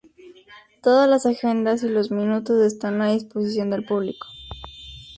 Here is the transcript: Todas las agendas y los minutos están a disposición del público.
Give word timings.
Todas 0.81 1.07
las 1.07 1.27
agendas 1.27 1.83
y 1.83 1.87
los 1.89 2.09
minutos 2.09 2.59
están 2.65 3.03
a 3.03 3.11
disposición 3.13 3.69
del 3.69 3.85
público. 3.85 4.25